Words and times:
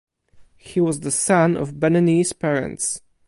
He 0.57 0.81
was 0.81 1.01
the 1.01 1.11
son 1.11 1.55
of 1.55 1.75
Beninese 1.75 2.33
parents. 2.39 3.03